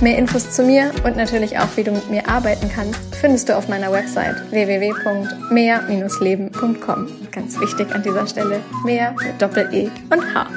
[0.00, 3.56] Mehr Infos zu mir und natürlich auch, wie du mit mir arbeiten kannst, findest du
[3.56, 7.08] auf meiner Website www.mehr-leben.com.
[7.30, 10.48] Ganz wichtig an dieser Stelle, mehr mit Doppel-E und H.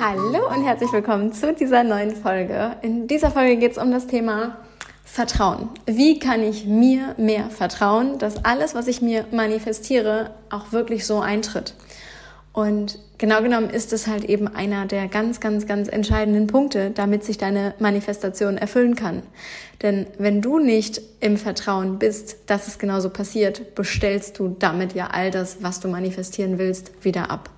[0.00, 2.76] Hallo und herzlich willkommen zu dieser neuen Folge.
[2.82, 4.58] In dieser Folge geht es um das Thema
[5.04, 5.70] Vertrauen.
[5.86, 11.20] Wie kann ich mir mehr vertrauen, dass alles, was ich mir manifestiere, auch wirklich so
[11.20, 11.74] eintritt?
[12.52, 17.24] Und genau genommen ist es halt eben einer der ganz, ganz, ganz entscheidenden Punkte, damit
[17.24, 19.22] sich deine Manifestation erfüllen kann.
[19.82, 25.08] Denn wenn du nicht im Vertrauen bist, dass es genauso passiert, bestellst du damit ja
[25.08, 27.50] all das, was du manifestieren willst, wieder ab.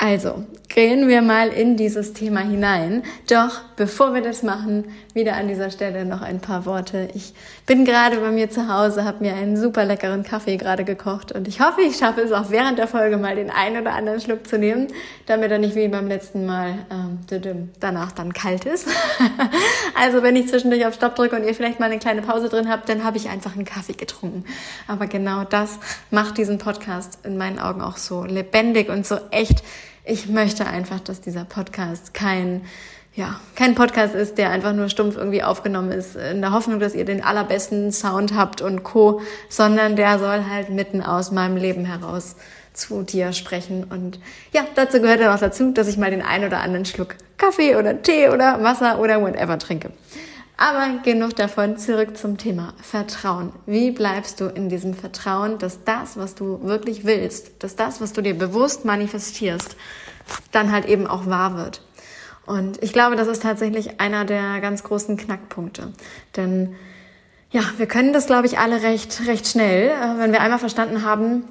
[0.00, 3.02] Also, gehen wir mal in dieses Thema hinein.
[3.28, 7.08] Doch bevor wir das machen, wieder an dieser Stelle noch ein paar Worte.
[7.14, 7.34] Ich
[7.66, 11.48] bin gerade bei mir zu Hause, habe mir einen super leckeren Kaffee gerade gekocht und
[11.48, 14.46] ich hoffe, ich schaffe es auch während der Folge mal den einen oder anderen Schluck
[14.46, 14.86] zu nehmen,
[15.26, 18.86] damit er nicht wie beim letzten Mal ähm, danach dann kalt ist.
[20.00, 22.70] also wenn ich zwischendurch auf Stopp drücke und ihr vielleicht mal eine kleine Pause drin
[22.70, 24.44] habt, dann habe ich einfach einen Kaffee getrunken.
[24.86, 25.78] Aber genau das
[26.12, 29.64] macht diesen Podcast in meinen Augen auch so lebendig und so echt
[30.08, 32.62] ich möchte einfach, dass dieser Podcast kein
[33.14, 36.94] ja, kein Podcast ist, der einfach nur stumpf irgendwie aufgenommen ist, in der Hoffnung, dass
[36.94, 41.84] ihr den allerbesten Sound habt und Co., sondern der soll halt mitten aus meinem Leben
[41.84, 42.36] heraus
[42.74, 43.82] zu dir sprechen.
[43.82, 44.20] Und
[44.52, 47.74] ja, dazu gehört dann auch dazu, dass ich mal den einen oder anderen Schluck Kaffee
[47.74, 49.90] oder Tee oder Wasser oder whatever trinke.
[50.56, 53.52] Aber genug davon, zurück zum Thema Vertrauen.
[53.66, 58.12] Wie bleibst du in diesem Vertrauen, dass das, was du wirklich willst, dass das, was
[58.12, 59.76] du dir bewusst manifestierst,
[60.52, 61.82] dann halt eben auch wahr wird?
[62.46, 65.92] Und ich glaube, das ist tatsächlich einer der ganz großen Knackpunkte.
[66.36, 66.74] Denn
[67.50, 71.04] ja, wir können das, glaube ich, alle recht, recht schnell, äh, wenn wir einmal verstanden
[71.04, 71.44] haben,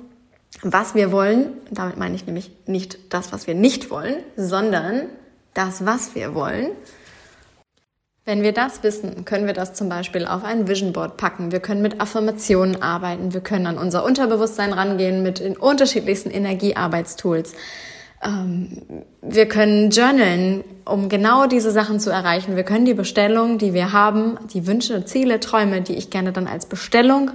[0.62, 1.52] was wir wollen.
[1.72, 5.04] Damit meine ich nämlich nicht das, was wir nicht wollen, sondern
[5.54, 6.70] das, was wir wollen
[8.28, 11.54] wenn wir das wissen, können wir das zum Beispiel auf ein Vision Board packen.
[11.54, 13.34] Wir können mit Affirmationen arbeiten.
[13.34, 17.54] Wir können an unser Unterbewusstsein rangehen mit den unterschiedlichsten Energiearbeitstools.
[18.24, 18.82] Ähm,
[19.22, 22.56] wir können journalen, um genau diese Sachen zu erreichen.
[22.56, 26.48] Wir können die Bestellung, die wir haben, die Wünsche, Ziele, Träume, die ich gerne dann
[26.48, 27.32] als Bestellung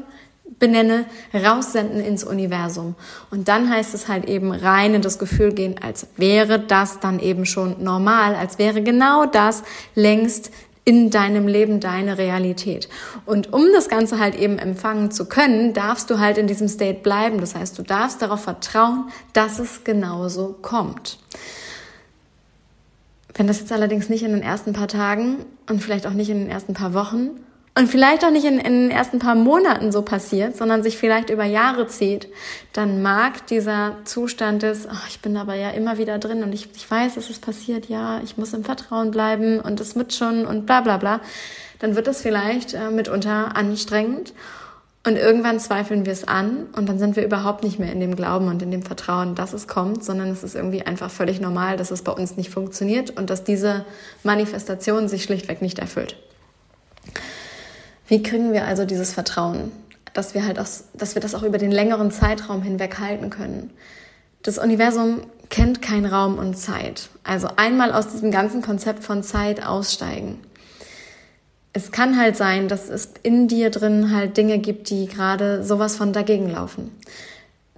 [0.58, 2.94] benenne, raussenden ins Universum.
[3.30, 7.18] Und dann heißt es halt eben rein in das Gefühl gehen, als wäre das dann
[7.18, 9.64] eben schon normal, als wäre genau das
[9.94, 10.52] längst
[10.84, 12.88] in deinem Leben deine Realität.
[13.24, 17.00] Und um das Ganze halt eben empfangen zu können, darfst du halt in diesem State
[17.00, 17.40] bleiben.
[17.40, 21.18] Das heißt, du darfst darauf vertrauen, dass es genauso kommt.
[23.34, 26.40] Wenn das jetzt allerdings nicht in den ersten paar Tagen und vielleicht auch nicht in
[26.40, 27.30] den ersten paar Wochen
[27.74, 31.30] und vielleicht auch nicht in, in den ersten paar Monaten so passiert, sondern sich vielleicht
[31.30, 32.28] über Jahre zieht,
[32.74, 36.68] dann mag dieser Zustand des, ach, ich bin aber ja immer wieder drin und ich,
[36.76, 40.44] ich weiß, dass es passiert, ja, ich muss im Vertrauen bleiben und es wird schon
[40.44, 41.20] und bla bla bla,
[41.78, 44.34] dann wird es vielleicht äh, mitunter anstrengend
[45.04, 48.16] und irgendwann zweifeln wir es an und dann sind wir überhaupt nicht mehr in dem
[48.16, 51.78] Glauben und in dem Vertrauen, dass es kommt, sondern es ist irgendwie einfach völlig normal,
[51.78, 53.86] dass es bei uns nicht funktioniert und dass diese
[54.24, 56.16] Manifestation sich schlichtweg nicht erfüllt.
[58.12, 59.72] Wie kriegen wir also dieses Vertrauen,
[60.12, 63.70] dass wir halt auch, dass wir das auch über den längeren Zeitraum hinweg halten können?
[64.42, 67.08] Das Universum kennt kein Raum und Zeit.
[67.24, 70.40] Also einmal aus diesem ganzen Konzept von Zeit aussteigen.
[71.72, 75.96] Es kann halt sein, dass es in dir drin halt Dinge gibt, die gerade sowas
[75.96, 76.94] von dagegen laufen.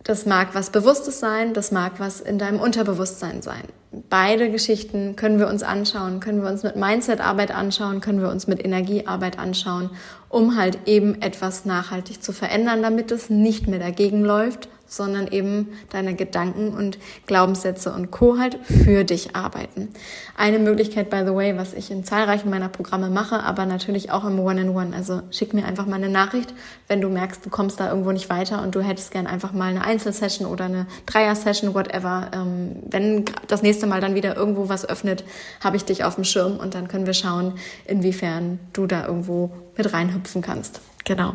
[0.05, 3.63] Das mag was Bewusstes sein, das mag was in deinem Unterbewusstsein sein.
[4.11, 8.47] Beide Geschichten können wir uns anschauen, können wir uns mit Mindset-Arbeit anschauen, können wir uns
[8.47, 9.89] mit Energiearbeit anschauen,
[10.29, 15.69] um halt eben etwas nachhaltig zu verändern, damit es nicht mehr dagegen läuft, sondern eben
[15.91, 18.39] deine Gedanken und Glaubenssätze und Co.
[18.39, 19.89] halt für dich arbeiten.
[20.37, 24.25] Eine Möglichkeit, by the way, was ich in zahlreichen meiner Programme mache, aber natürlich auch
[24.25, 24.91] im One-in-One.
[24.91, 24.95] -One.
[24.95, 26.55] Also schick mir einfach mal eine Nachricht,
[26.89, 29.71] wenn du merkst, du kommst da irgendwo nicht weiter und du hättest gern einfach mal
[29.71, 32.31] eine Einzelsession oder eine Dreier-Session, whatever.
[32.35, 35.25] Ähm, wenn das nächste Mal dann wieder irgendwo was öffnet,
[35.63, 37.55] habe ich dich auf dem Schirm und dann können wir schauen,
[37.87, 40.81] inwiefern du da irgendwo mit reinhüpfen kannst.
[41.05, 41.35] Genau.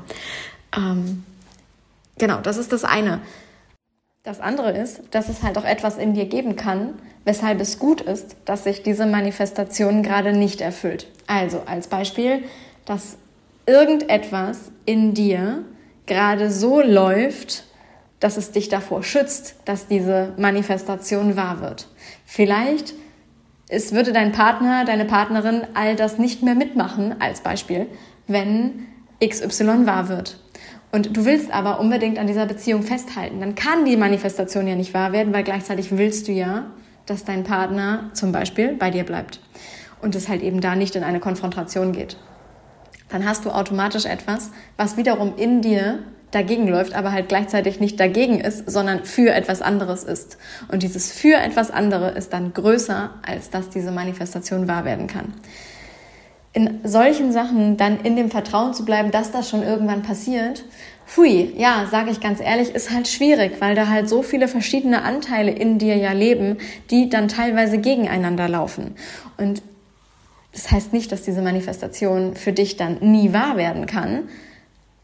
[0.75, 1.23] Ähm,
[2.17, 3.19] genau, das ist das eine.
[4.23, 8.01] Das andere ist, dass es halt auch etwas in dir geben kann, weshalb es gut
[8.01, 11.07] ist, dass sich diese Manifestation gerade nicht erfüllt.
[11.25, 12.43] Also als Beispiel,
[12.83, 13.17] dass
[13.65, 15.63] irgendetwas in dir
[16.05, 17.63] gerade so läuft,
[18.19, 21.87] dass es dich davor schützt, dass diese Manifestation wahr wird.
[22.25, 22.93] Vielleicht
[23.71, 27.85] es würde dein Partner, deine Partnerin all das nicht mehr mitmachen, als Beispiel,
[28.27, 28.87] wenn
[29.23, 30.39] XY wahr wird.
[30.91, 33.39] Und du willst aber unbedingt an dieser Beziehung festhalten.
[33.39, 36.65] Dann kann die Manifestation ja nicht wahr werden, weil gleichzeitig willst du ja,
[37.05, 39.39] dass dein Partner zum Beispiel bei dir bleibt.
[40.01, 42.17] Und es halt eben da nicht in eine Konfrontation geht.
[43.09, 45.99] Dann hast du automatisch etwas, was wiederum in dir
[46.31, 50.37] dagegen läuft, aber halt gleichzeitig nicht dagegen ist, sondern für etwas anderes ist.
[50.71, 55.33] Und dieses für etwas andere ist dann größer, als dass diese Manifestation wahr werden kann.
[56.51, 60.65] In solchen Sachen dann in dem Vertrauen zu bleiben, dass das schon irgendwann passiert,
[61.15, 65.03] hui, ja, sage ich ganz ehrlich, ist halt schwierig, weil da halt so viele verschiedene
[65.03, 66.57] Anteile in dir ja leben,
[66.89, 68.95] die dann teilweise gegeneinander laufen.
[69.37, 69.61] Und
[70.53, 74.23] das heißt nicht, dass diese Manifestation für dich dann nie wahr werden kann,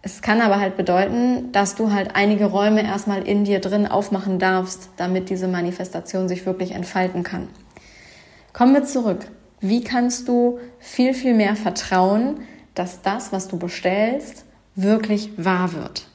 [0.07, 4.37] es kann aber halt bedeuten, dass du halt einige Räume erstmal in dir drin aufmachen
[4.37, 7.47] darfst, damit diese Manifestation sich wirklich entfalten kann.
[8.53, 9.25] Kommen wir zurück.
[9.67, 12.41] Wie kannst du viel, viel mehr vertrauen,
[12.75, 14.45] dass das, was du bestellst,
[14.75, 16.05] wirklich wahr wird?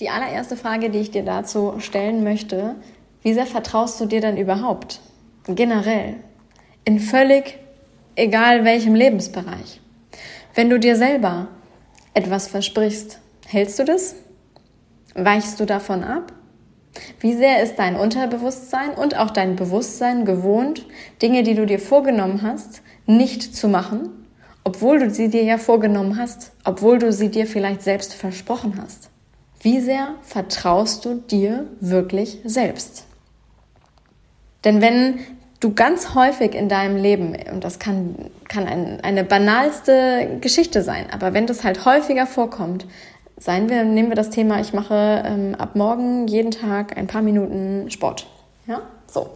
[0.00, 2.76] Die allererste Frage, die ich dir dazu stellen möchte,
[3.20, 5.02] wie sehr vertraust du dir dann überhaupt?
[5.46, 6.14] Generell.
[6.86, 7.58] In völlig
[8.14, 9.82] egal welchem Lebensbereich.
[10.54, 11.48] Wenn du dir selber
[12.14, 14.14] etwas versprichst, hältst du das?
[15.14, 16.32] Weichst du davon ab?
[17.20, 20.86] Wie sehr ist dein Unterbewusstsein und auch dein Bewusstsein gewohnt,
[21.22, 24.10] Dinge, die du dir vorgenommen hast, nicht zu machen,
[24.64, 29.10] obwohl du sie dir ja vorgenommen hast, obwohl du sie dir vielleicht selbst versprochen hast?
[29.60, 33.04] Wie sehr vertraust du dir wirklich selbst?
[34.64, 35.20] Denn wenn
[35.60, 38.16] du ganz häufig in deinem Leben, und das kann,
[38.48, 42.86] kann ein, eine banalste Geschichte sein, aber wenn das halt häufiger vorkommt,
[43.38, 47.22] seien wir, nehmen wir das Thema, ich mache ähm, ab morgen jeden Tag ein paar
[47.22, 48.26] Minuten Sport.
[48.66, 49.30] Ja, so.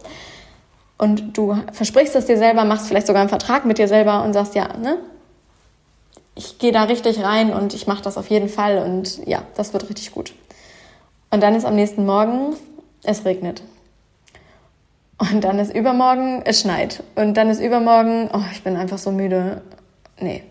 [0.97, 4.33] Und du versprichst es dir selber, machst vielleicht sogar einen Vertrag mit dir selber und
[4.33, 4.97] sagst, ja, ne,
[6.35, 9.73] ich gehe da richtig rein und ich mache das auf jeden Fall und ja, das
[9.73, 10.33] wird richtig gut.
[11.29, 12.55] Und dann ist am nächsten Morgen,
[13.03, 13.63] es regnet.
[15.17, 17.03] Und dann ist übermorgen, es schneit.
[17.15, 19.61] Und dann ist übermorgen, oh, ich bin einfach so müde.
[20.19, 20.43] Nee.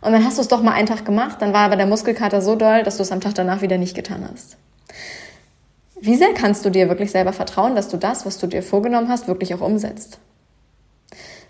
[0.00, 2.40] Und dann hast du es doch mal einen Tag gemacht, dann war aber der Muskelkater
[2.40, 4.56] so doll, dass du es am Tag danach wieder nicht getan hast.
[6.00, 9.08] Wie sehr kannst du dir wirklich selber vertrauen, dass du das, was du dir vorgenommen
[9.08, 10.18] hast, wirklich auch umsetzt?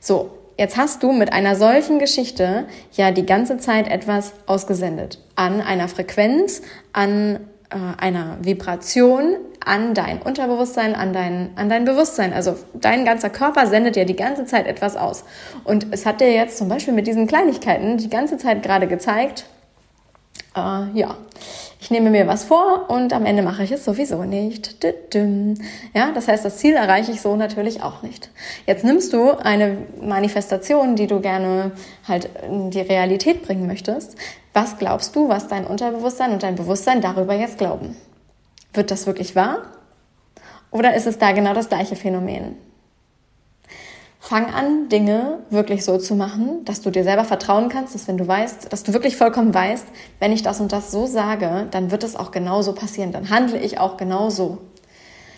[0.00, 5.22] So, jetzt hast du mit einer solchen Geschichte ja die ganze Zeit etwas ausgesendet.
[5.34, 6.62] An einer Frequenz,
[6.92, 7.40] an
[7.70, 12.32] äh, einer Vibration an dein Unterbewusstsein, an dein, an dein Bewusstsein.
[12.32, 15.24] Also dein ganzer Körper sendet dir die ganze Zeit etwas aus.
[15.64, 19.44] Und es hat dir jetzt zum Beispiel mit diesen Kleinigkeiten die ganze Zeit gerade gezeigt,
[20.56, 21.16] äh, ja,
[21.80, 24.84] ich nehme mir was vor und am Ende mache ich es sowieso nicht.
[25.94, 28.30] Ja, das heißt, das Ziel erreiche ich so natürlich auch nicht.
[28.66, 31.70] Jetzt nimmst du eine Manifestation, die du gerne
[32.06, 34.16] halt in die Realität bringen möchtest.
[34.52, 37.96] Was glaubst du, was dein Unterbewusstsein und dein Bewusstsein darüber jetzt glauben?
[38.72, 39.62] Wird das wirklich wahr?
[40.70, 42.56] Oder ist es da genau das gleiche Phänomen?
[44.20, 48.18] Fang an, Dinge wirklich so zu machen, dass du dir selber vertrauen kannst, dass wenn
[48.18, 49.86] du weißt, dass du wirklich vollkommen weißt,
[50.18, 53.58] wenn ich das und das so sage, dann wird es auch genauso passieren, dann handle
[53.58, 54.58] ich auch genauso.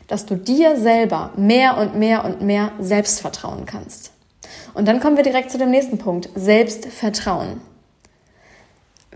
[0.08, 4.12] Dass du dir selber mehr und mehr und mehr selbst vertrauen kannst.
[4.74, 7.60] Und dann kommen wir direkt zu dem nächsten Punkt, Selbstvertrauen.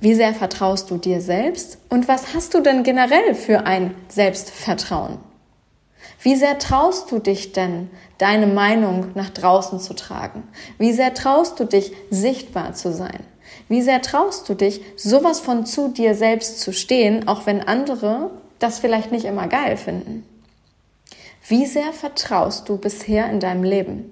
[0.00, 5.18] Wie sehr vertraust du dir selbst und was hast du denn generell für ein Selbstvertrauen?
[6.24, 10.44] Wie sehr traust du dich denn, deine Meinung nach draußen zu tragen?
[10.78, 13.20] Wie sehr traust du dich, sichtbar zu sein?
[13.68, 18.30] Wie sehr traust du dich, sowas von zu dir selbst zu stehen, auch wenn andere
[18.58, 20.26] das vielleicht nicht immer geil finden?
[21.46, 24.10] Wie sehr vertraust du bisher in deinem Leben?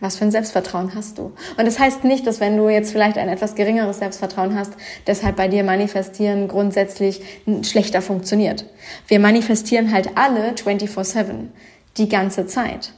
[0.00, 1.32] Was für ein Selbstvertrauen hast du?
[1.56, 4.74] Und das heißt nicht, dass wenn du jetzt vielleicht ein etwas geringeres Selbstvertrauen hast,
[5.08, 7.20] deshalb bei dir manifestieren grundsätzlich
[7.62, 8.64] schlechter funktioniert.
[9.08, 11.48] Wir manifestieren halt alle 24/7,
[11.96, 12.92] die ganze Zeit.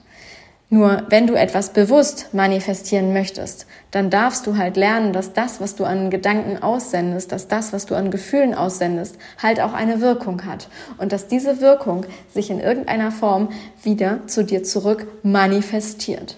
[0.72, 5.74] Nur wenn du etwas bewusst manifestieren möchtest, dann darfst du halt lernen, dass das, was
[5.74, 10.44] du an Gedanken aussendest, dass das, was du an Gefühlen aussendest, halt auch eine Wirkung
[10.44, 10.68] hat.
[10.96, 13.48] Und dass diese Wirkung sich in irgendeiner Form
[13.82, 16.36] wieder zu dir zurück manifestiert.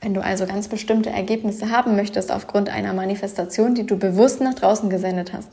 [0.00, 4.54] Wenn du also ganz bestimmte Ergebnisse haben möchtest aufgrund einer Manifestation, die du bewusst nach
[4.54, 5.50] draußen gesendet hast,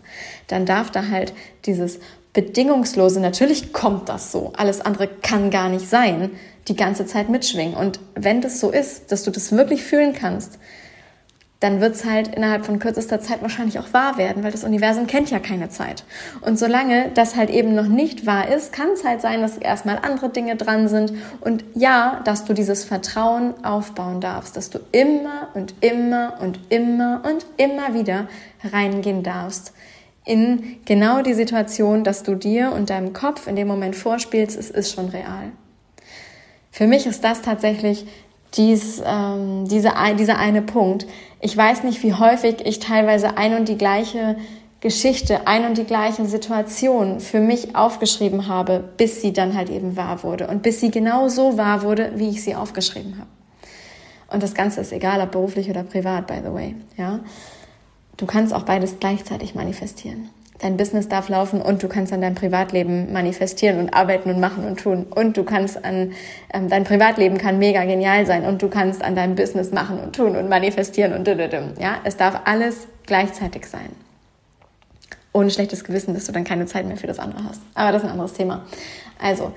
[0.47, 1.33] dann darf da halt
[1.65, 1.99] dieses
[2.31, 6.31] bedingungslose, natürlich kommt das so, alles andere kann gar nicht sein,
[6.67, 7.75] die ganze Zeit mitschwingen.
[7.75, 10.59] Und wenn das so ist, dass du das wirklich fühlen kannst,
[11.59, 15.07] dann wird es halt innerhalb von kürzester Zeit wahrscheinlich auch wahr werden, weil das Universum
[15.07, 16.03] kennt ja keine Zeit.
[16.41, 19.97] Und solange das halt eben noch nicht wahr ist, kann es halt sein, dass erstmal
[19.97, 21.13] andere Dinge dran sind.
[21.41, 27.23] Und ja, dass du dieses Vertrauen aufbauen darfst, dass du immer und immer und immer
[27.25, 28.27] und immer wieder
[28.71, 29.73] reingehen darfst
[30.27, 34.69] in genau die Situation, dass du dir und deinem Kopf in dem Moment vorspielst, es
[34.69, 35.51] ist schon real.
[36.69, 38.05] Für mich ist das tatsächlich
[38.55, 41.05] dies, ähm, diese, dieser eine Punkt.
[41.41, 44.37] Ich weiß nicht, wie häufig ich teilweise ein und die gleiche
[44.79, 49.97] Geschichte, ein und die gleiche Situation für mich aufgeschrieben habe, bis sie dann halt eben
[49.97, 53.29] wahr wurde und bis sie genau so wahr wurde, wie ich sie aufgeschrieben habe.
[54.29, 56.75] Und das Ganze ist egal, ob beruflich oder privat, by the way.
[56.97, 57.19] Ja,
[58.17, 62.35] du kannst auch beides gleichzeitig manifestieren dein Business darf laufen und du kannst an deinem
[62.35, 65.05] Privatleben manifestieren und arbeiten und machen und tun.
[65.09, 66.13] Und du kannst an,
[66.53, 70.15] ähm, dein Privatleben kann mega genial sein und du kannst an deinem Business machen und
[70.15, 73.89] tun und manifestieren und ja, es darf alles gleichzeitig sein.
[75.33, 77.61] Ohne schlechtes Gewissen, dass du dann keine Zeit mehr für das andere hast.
[77.75, 78.65] Aber das ist ein anderes Thema.
[79.19, 79.51] Also,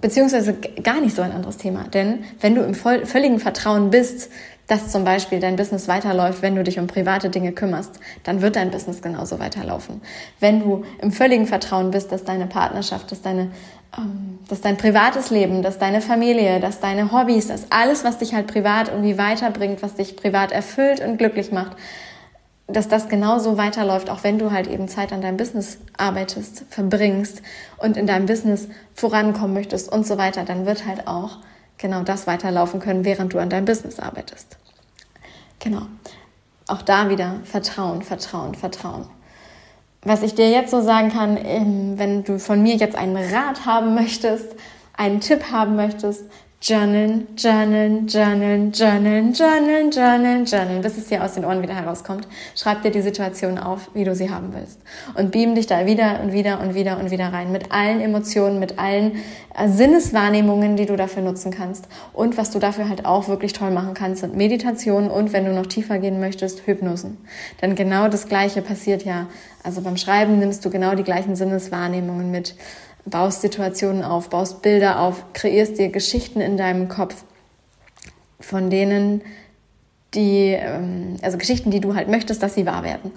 [0.00, 1.84] beziehungsweise gar nicht so ein anderes Thema.
[1.92, 4.30] Denn wenn du im völligen Vertrauen bist,
[4.66, 8.56] dass zum Beispiel dein Business weiterläuft, wenn du dich um private Dinge kümmerst, dann wird
[8.56, 10.00] dein Business genauso weiterlaufen.
[10.40, 13.50] Wenn du im völligen Vertrauen bist, dass deine Partnerschaft, dass deine
[13.96, 18.34] ähm, dass dein privates Leben, dass deine Familie, dass deine Hobbys, dass alles, was dich
[18.34, 21.76] halt privat irgendwie weiterbringt, was dich privat erfüllt und glücklich macht,
[22.68, 27.42] dass das genauso weiterläuft, auch wenn du halt eben Zeit an deinem Business arbeitest, verbringst
[27.78, 31.38] und in deinem Business vorankommen möchtest und so weiter, dann wird halt auch
[31.78, 34.56] genau das weiterlaufen können, während du an deinem Business arbeitest.
[35.58, 35.82] Genau.
[36.68, 39.06] Auch da wieder Vertrauen, Vertrauen, Vertrauen.
[40.02, 43.66] Was ich dir jetzt so sagen kann, ähm, wenn du von mir jetzt einen Rat
[43.66, 44.54] haben möchtest,
[44.96, 46.24] einen Tipp haben möchtest,
[46.68, 52.26] Journalen, journalen, journalen, journalen, journalen, journalen, journalen, bis es dir aus den Ohren wieder herauskommt.
[52.56, 54.80] Schreib dir die Situation auf, wie du sie haben willst.
[55.14, 57.52] Und beam dich da wieder und wieder und wieder und wieder rein.
[57.52, 59.12] Mit allen Emotionen, mit allen
[59.54, 61.86] äh, Sinneswahrnehmungen, die du dafür nutzen kannst.
[62.12, 65.52] Und was du dafür halt auch wirklich toll machen kannst, sind Meditationen und, wenn du
[65.52, 67.16] noch tiefer gehen möchtest, Hypnosen.
[67.62, 69.28] Denn genau das Gleiche passiert ja.
[69.62, 72.56] Also beim Schreiben nimmst du genau die gleichen Sinneswahrnehmungen mit
[73.06, 77.24] baust Situationen auf, baust Bilder auf, kreierst dir Geschichten in deinem Kopf,
[78.40, 79.22] von denen
[80.14, 83.12] die, ähm, also Geschichten, die du halt möchtest, dass sie wahr werden.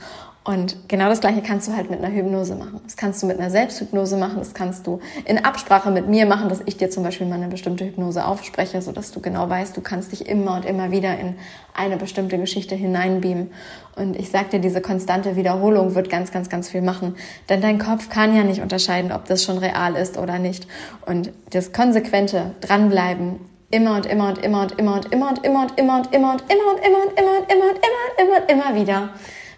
[0.50, 2.82] Und genau das Gleiche kannst du halt mit einer Hypnose machen.
[2.84, 4.38] Das kannst du mit einer Selbsthypnose machen.
[4.40, 7.50] Das kannst du in Absprache mit mir machen, dass ich dir zum Beispiel mal eine
[7.50, 11.36] bestimmte Hypnose aufspreche, sodass du genau weißt, du kannst dich immer und immer wieder in
[11.76, 13.52] eine bestimmte Geschichte hineinbeamen.
[13.96, 17.16] Und ich sag dir, diese konstante Wiederholung wird ganz, ganz, ganz viel machen.
[17.48, 20.66] Denn dein Kopf kann ja nicht unterscheiden, ob das schon real ist oder nicht.
[21.06, 23.36] Und das konsequente Dranbleiben,
[23.70, 26.32] immer und immer und immer und immer und immer und immer und immer und immer
[26.32, 29.10] und immer und immer und immer und immer und immer und immer wieder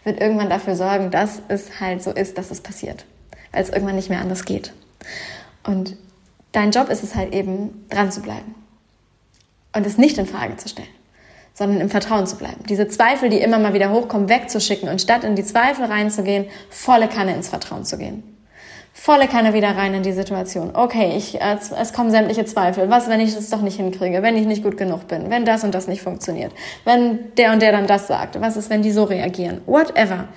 [0.04, 3.06] wird irgendwann dafür sorgen, dass es halt so ist, dass es passiert.
[3.52, 4.74] Weil es irgendwann nicht mehr anders geht.
[5.64, 5.96] Und
[6.52, 8.56] dein Job ist es halt eben, dran zu bleiben.
[9.74, 10.88] Und es nicht in Frage zu stellen,
[11.54, 12.64] sondern im Vertrauen zu bleiben.
[12.68, 17.08] Diese Zweifel, die immer mal wieder hochkommen, wegzuschicken und statt in die Zweifel reinzugehen, volle
[17.08, 18.31] Kanne ins Vertrauen zu gehen
[19.02, 20.76] volle Kanne wieder rein in die Situation.
[20.76, 22.88] Okay, ich, es kommen sämtliche Zweifel.
[22.92, 24.22] Was, wenn ich das doch nicht hinkriege?
[24.22, 25.32] Wenn ich nicht gut genug bin?
[25.32, 26.52] Wenn das und das nicht funktioniert?
[26.86, 28.40] Wenn der und der dann das sagt?
[28.40, 29.62] Was ist, wenn die so reagieren?
[29.66, 30.28] Whatever.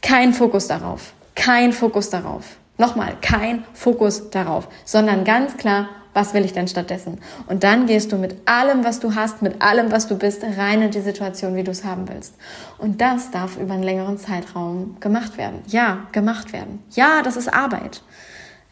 [0.00, 1.12] Kein Fokus darauf.
[1.36, 2.56] Kein Fokus darauf.
[2.82, 7.20] Nochmal, kein Fokus darauf, sondern ganz klar was will ich denn stattdessen?
[7.46, 10.82] Und dann gehst du mit allem, was du hast, mit allem, was du bist, rein
[10.82, 12.34] in die Situation, wie du es haben willst.
[12.76, 15.60] Und das darf über einen längeren Zeitraum gemacht werden.
[15.68, 16.82] Ja, gemacht werden.
[16.90, 18.02] Ja, das ist Arbeit.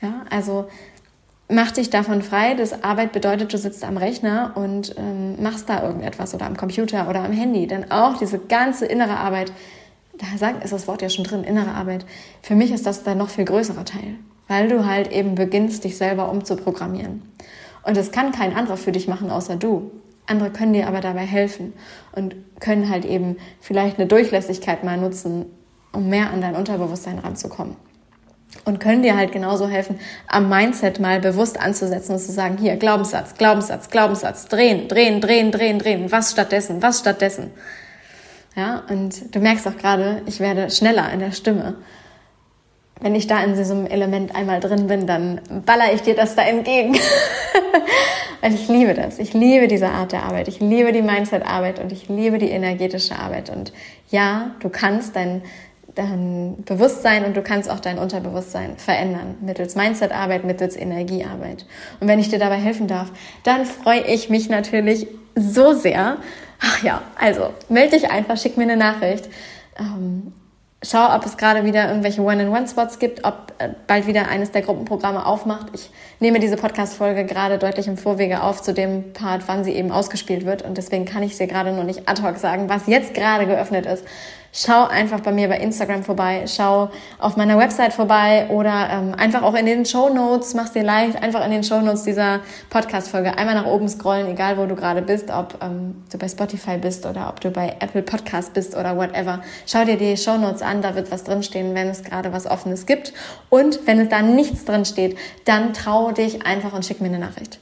[0.02, 0.68] Ja, also
[1.48, 5.82] mach dich davon frei, dass Arbeit bedeutet, du sitzt am Rechner und ähm, machst da
[5.82, 7.66] irgendetwas oder am Computer oder am Handy.
[7.66, 9.52] Denn auch diese ganze innere Arbeit,
[10.20, 12.04] da sagt, ist das Wort ja schon drin, innere Arbeit.
[12.42, 14.16] Für mich ist das der noch viel größere Teil
[14.50, 17.22] weil du halt eben beginnst, dich selber umzuprogrammieren.
[17.84, 19.92] Und das kann kein anderer für dich machen, außer du.
[20.26, 21.72] Andere können dir aber dabei helfen
[22.12, 25.46] und können halt eben vielleicht eine Durchlässigkeit mal nutzen,
[25.92, 27.76] um mehr an dein Unterbewusstsein ranzukommen.
[28.64, 32.74] Und können dir halt genauso helfen, am Mindset mal bewusst anzusetzen und zu sagen, hier,
[32.74, 37.52] Glaubenssatz, Glaubenssatz, Glaubenssatz, drehen, drehen, drehen, drehen, drehen, was stattdessen, was stattdessen.
[38.56, 41.76] Ja, und du merkst auch gerade, ich werde schneller in der Stimme
[43.00, 46.42] wenn ich da in diesem Element einmal drin bin, dann baller ich dir das da
[46.42, 46.96] entgegen.
[48.42, 49.18] Weil ich liebe das.
[49.18, 50.48] Ich liebe diese Art der Arbeit.
[50.48, 53.50] Ich liebe die Mindset-Arbeit und ich liebe die energetische Arbeit.
[53.50, 53.72] Und
[54.10, 55.42] ja, du kannst dein,
[55.94, 59.36] dein Bewusstsein und du kannst auch dein Unterbewusstsein verändern.
[59.40, 61.66] Mittels Mindset-Arbeit, mittels Energiearbeit.
[62.00, 63.12] Und wenn ich dir dabei helfen darf,
[63.44, 66.18] dann freue ich mich natürlich so sehr,
[66.60, 69.28] Ach ja, also melde dich einfach, schick mir eine Nachricht.
[69.78, 70.32] Ähm,
[70.82, 75.24] schau, ob es gerade wieder irgendwelche One-in-One-Spots gibt, ob äh, bald wieder eines der Gruppenprogramme
[75.24, 75.68] aufmacht.
[75.74, 75.90] Ich
[76.20, 80.44] nehme diese Podcast-Folge gerade deutlich im Vorwege auf zu dem Part, wann sie eben ausgespielt
[80.44, 80.62] wird.
[80.62, 83.86] Und deswegen kann ich dir gerade noch nicht ad hoc sagen, was jetzt gerade geöffnet
[83.86, 84.04] ist
[84.52, 89.42] schau einfach bei mir bei Instagram vorbei, schau auf meiner Website vorbei oder ähm, einfach
[89.42, 92.40] auch in den Show Notes, mach's dir leicht, einfach in den Show Notes dieser
[92.70, 96.76] Podcast-Folge einmal nach oben scrollen, egal wo du gerade bist, ob ähm, du bei Spotify
[96.78, 99.40] bist oder ob du bei Apple Podcast bist oder whatever.
[99.66, 102.86] Schau dir die Show Notes an, da wird was drinstehen, wenn es gerade was Offenes
[102.86, 103.12] gibt.
[103.48, 107.60] Und wenn es da nichts drinsteht, dann trau dich einfach und schick mir eine Nachricht.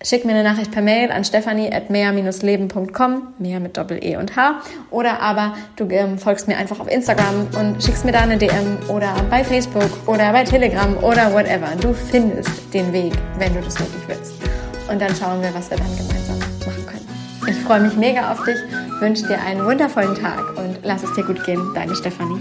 [0.00, 4.60] Schick mir eine Nachricht per Mail an stefanie.mehr-leben.com, mehr mit Doppel-E und H.
[4.92, 8.78] Oder aber du ähm, folgst mir einfach auf Instagram und schickst mir da eine DM
[8.88, 11.74] oder bei Facebook oder bei Telegram oder whatever.
[11.80, 14.34] Du findest den Weg, wenn du das wirklich willst.
[14.88, 17.08] Und dann schauen wir, was wir dann gemeinsam machen können.
[17.48, 18.56] Ich freue mich mega auf dich,
[19.00, 21.72] wünsche dir einen wundervollen Tag und lass es dir gut gehen.
[21.74, 22.40] Deine Stefanie.